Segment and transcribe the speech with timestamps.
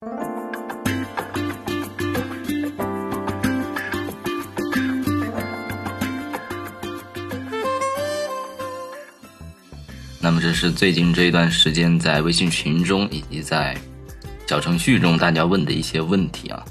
[0.00, 0.06] 那
[10.30, 13.76] 么这是最近这一段时间在微信群中以及在
[14.46, 16.64] 小程序中大家问的一些问题啊。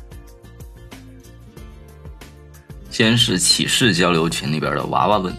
[2.90, 5.36] 先是启示交流群里边的娃娃问，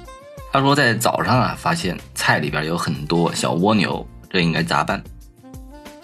[0.52, 5.02] 他说在早上啊发现菜里边有很多小蜗牛，这应该咋办？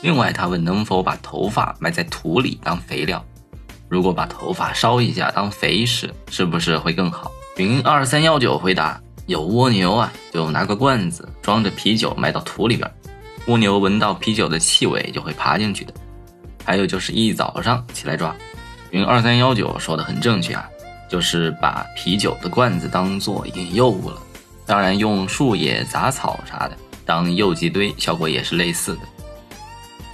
[0.04, 3.24] 另外他问能否把头发埋在土里当肥料？
[3.88, 7.32] 如果把头发烧一下当肥食，是不是会更好？
[7.56, 9.00] 云二三幺九回答。
[9.24, 12.90] 有蜗牛啊，就拿个罐子装着啤酒埋到土里边，
[13.46, 15.94] 蜗牛闻到啤酒的气味就会爬进去的。
[16.62, 18.36] 还有就是一早上起来抓。
[18.90, 20.68] 云二三幺九说的很正确啊，
[21.08, 24.18] 就是把啤酒的罐子当做引诱物了。
[24.66, 29.00] 当然用树叶、杂草啥的当诱集堆，效果也是类似的。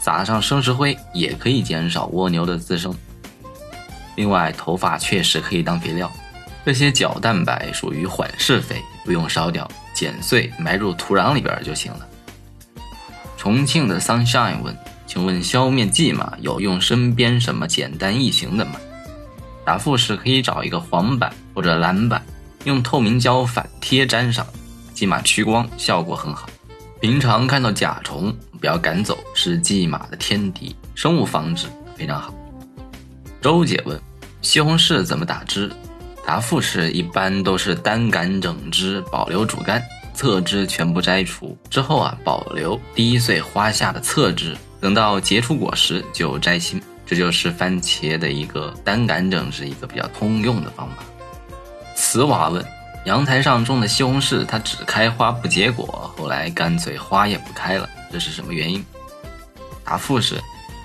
[0.00, 2.92] 撒上生石灰也可以减少蜗牛的滋生。
[4.16, 6.10] 另外，头发确实可以当肥料。
[6.64, 12.06] 这些角蛋白属于缓释肥，不用烧掉，剪碎埋入土壤里边就行了。
[13.36, 18.72] 重庆的 Sunshine 问：“请问消灭蓟马有用身边什么简单易行的吗？”
[19.64, 22.22] 答复是可以找一个黄板或者蓝板，
[22.64, 24.46] 用透明胶反贴粘上，
[24.94, 26.48] 蓟马趋光，效果很好。
[27.00, 31.66] 平常看到甲虫不要赶走，是蓟马的天敌，生物防治
[31.96, 32.34] 非常好。
[33.40, 33.98] 周姐问
[34.42, 35.70] ：“西红柿怎么打枝？”
[36.26, 39.82] 答复是一般都是单杆整枝，保留主干，
[40.14, 46.80] 侧枝全部摘除之后啊，保留第一穗花下的侧枝，等到结出果实就摘心。
[47.06, 51.02] 这就是番茄的一个单杆整枝一个比较通用的方法。
[51.96, 52.64] 瓷娃问：
[53.06, 58.84] 阳台上种的西红柿，它只开花不结果，后来干脆花也不开了，这是什么原因？
[59.84, 60.40] 答复是。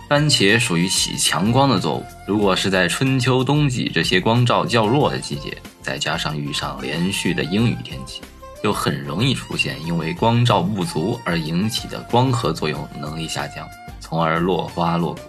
[0.07, 8.21] 番茄属于喜强光的作物，如果是在春秋冬季这些光照较弱的季节，再加上遇上连续的阴雨天气，
[8.61, 13.67] 就很容易出现因为光照不足而引起的光合作用能力下降，
[13.99, 15.23] 从而落花落果。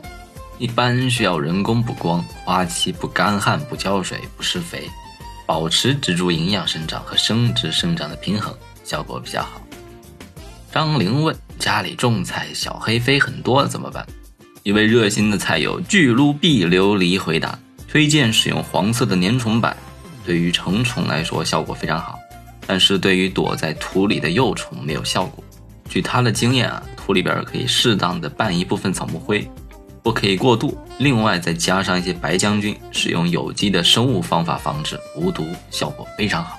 [0.59, 4.91] 一般需要人工补光，花期不干旱、不浇水、不施肥，
[5.47, 9.59] 保持植株营养生长和生殖生长的平衡，效果比较好。
[10.71, 11.34] 张玲问：
[11.66, 14.06] 家里种菜小黑飞很多怎么办？
[14.62, 17.59] 一位热心的菜友巨撸碧琉璃回答
[17.91, 19.77] ：“推荐使用黄色的粘虫板，
[20.25, 22.16] 对于成虫来说效果非常好，
[22.69, 25.43] 但是对于躲在土里的幼虫没有效果。
[25.88, 29.44] 据他的经验啊，土里边可以适当的拌一部分草木灰，
[30.04, 30.78] 不可以过度。
[30.98, 36.56] 另外再加上一些白将军，使用有机的生物方法防治，无毒，效果非常好。”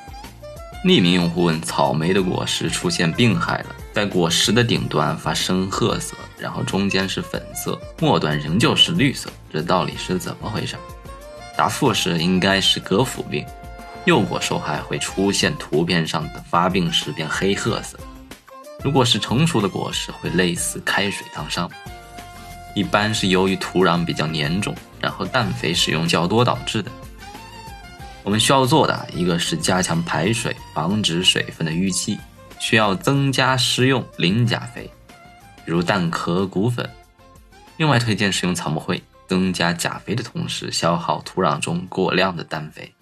[0.84, 10.76] 匿名用户问：草莓的果实出现病害了，在果实的顶端发深褐色，然后中间是粉色，末端仍旧是绿色，这到底是怎么回事？
[11.58, 13.44] 答复是应该是革腐病，
[14.06, 17.98] 幼果受害会出现图片上的发病时变黑褐色，
[18.84, 21.68] 如果是成熟的果实会类似开水烫伤，
[22.76, 26.92] 一般是由于土壤比较粘重，然后氮肥使用较多导致的。
[28.22, 32.16] 我们需要做的一个是加强排水，防止水分的淤积，
[32.60, 34.90] 需要增加施用磷钾肥，
[35.66, 36.90] 比如蛋壳骨粉。
[37.78, 42.94] 另外推荐使用草木灰，增加钾肥的同时消耗土壤中过量的氮肥。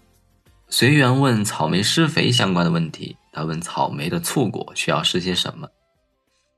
[0.67, 5.69] 随缘问草莓施肥相关的问题，他问草莓的促果需要施些什么？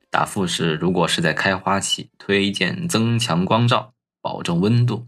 [0.09, 5.05] 答复是：如果是在开花期，推荐增强光照，保证温度，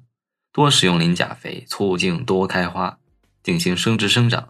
[0.52, 2.98] 多使用磷钾肥，促进多开花。
[3.42, 4.50] 进行生殖生长，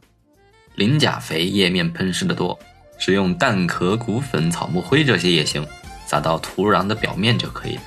[0.75, 2.59] 磷钾肥叶面喷施的多，
[2.99, 5.65] 使用蛋壳骨粉、草木灰这些也行，
[6.05, 7.81] 撒到土壤的表面就可以了。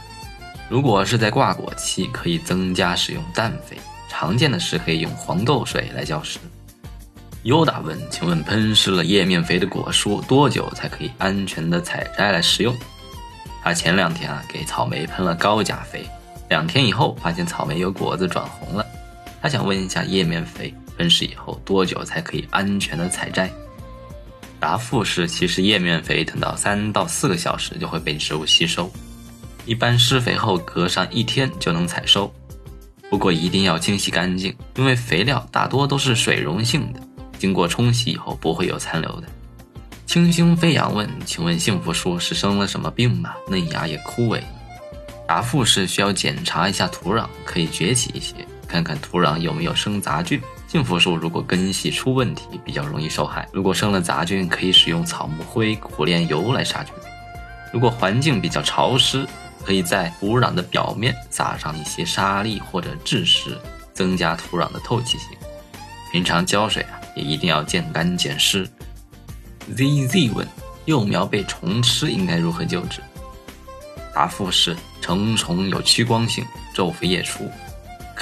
[0.69, 3.77] 如果是在挂果期，可以增加使用氮肥，
[4.09, 6.39] 常见的是可以用黄豆水来浇施。
[7.43, 12.75] 优达问：请问喷施了叶面肥的果蔬多久才可以安全的采摘来食用？
[13.62, 16.09] 他前两天啊给草莓喷了高钾肥，
[16.49, 18.87] 两天以后发现草莓有果子转红了，
[19.43, 20.75] 他想问一下叶面肥。
[20.99, 23.50] 喷施以后多久才可以安全的采摘？
[24.62, 28.88] 答复是：其实叶面肥等到三到四个小时就会被植物吸收，
[29.67, 32.32] 一般施肥后隔上一天就能采收。
[33.11, 37.00] 不过一定要清洗干净，因为肥料大多都是水溶性的，
[37.41, 39.26] 经过冲洗以后不会有残留的。
[40.06, 43.35] 清星飞扬问：请问幸福树是生了什么病吗？
[43.49, 44.41] 嫩芽也枯萎。
[45.26, 48.37] 答复是：需要检查一下土壤，可以崛起一些，
[48.69, 50.41] 看看土壤有没有生杂菌。
[50.72, 53.46] 幸福树如果根系出问题，比较容易受害。
[53.52, 56.94] 如果生了杂菌，可以使用草木灰、苦楝油来杀菌。
[57.74, 59.28] 如果环境比较潮湿，
[59.62, 63.54] 可以在土壤的表面撒上一些沙粒或者蛭石，
[63.92, 65.28] 增加土壤的透气性。
[66.10, 68.66] 平常浇水啊，也一定要见干见湿。
[69.76, 70.48] ZZ 问：
[70.86, 73.02] 幼苗被虫吃应该如何救治？
[74.14, 76.42] 答复是：成虫有趋光性，
[76.74, 77.46] 昼伏夜出，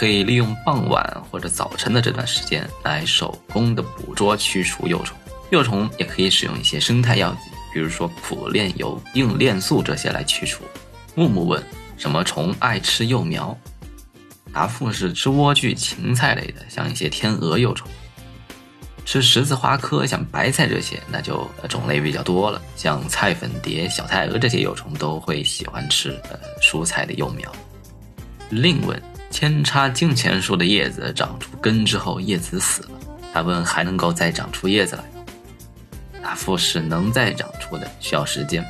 [0.00, 5.14] 可以利用傍晚或者早晨的这段时间来手工的捕捉驱除幼虫。
[5.50, 10.64] 幼虫也可以使用一些生态药剂，比如说苦楝油、硬链素这些来驱除。
[11.14, 11.62] 木木问：
[11.98, 13.54] 什么虫爱吃幼苗？
[14.54, 17.86] 答复是吃莴苣、芹菜类的，像一些天鹅幼虫；
[19.04, 27.52] 吃十字花科，像白菜这些，那就种类比较多了，像菜粉蝶、小太蛾这些幼虫都会喜欢吃呃蔬菜的幼苗。
[28.48, 28.98] 另问：
[29.30, 32.90] 扦插金钱树的叶子长出根之后，叶子死了，
[33.32, 35.08] 他问还能够再长出叶子来吗？
[36.22, 38.64] 答复是能再长出的，需要时间。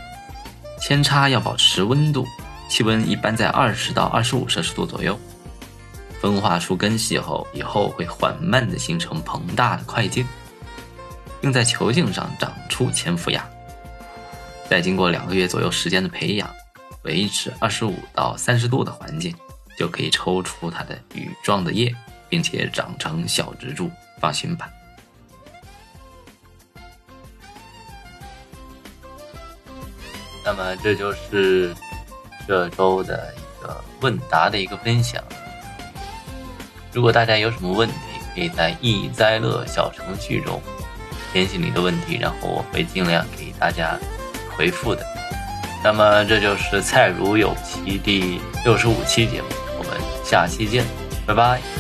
[0.78, 2.26] 扦插要保持温度，
[2.68, 5.18] 气温一般在二十到二十五摄氏度左右。
[6.20, 10.26] 分化出根系后，以后会缓慢地形成膨大的块茎，
[11.40, 13.42] 并在球茎上长出潜伏芽。
[14.68, 16.48] 再经过两个月左右时间的培养，
[17.02, 19.34] 维持二十五到三十度的环境，
[19.80, 21.90] 就可以抽出它的羽状的叶，
[22.28, 23.90] 并且长成小植株。
[24.20, 24.68] 放心吧。
[30.44, 31.74] 那么这就是
[32.46, 35.24] 这周的一个问答的一个分享。
[36.92, 37.94] 如果大家有什么问题，
[38.34, 40.60] 可以在易哉乐小程序中
[41.32, 43.98] 填写你的问题，然后我会尽量给大家
[44.54, 45.02] 回复的。
[45.82, 49.48] 那么这就是《菜如有奇》第六十五期节目，
[50.30, 50.84] 下期见，
[51.26, 51.79] 拜拜。